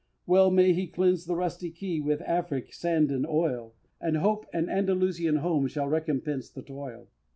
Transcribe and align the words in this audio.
Well 0.25 0.49
may 0.49 0.73
he 0.73 0.87
cleanse 0.87 1.25
the 1.27 1.35
rusty 1.35 1.69
Key 1.69 2.01
With 2.01 2.23
Afric 2.23 2.73
sand 2.73 3.11
and 3.11 3.23
oil, 3.27 3.75
And 3.99 4.17
hope 4.17 4.47
an 4.51 4.67
Andalusian 4.67 5.35
home 5.35 5.67
Shall 5.67 5.89
recompense 5.89 6.49
the 6.49 6.63
toil! 6.63 7.07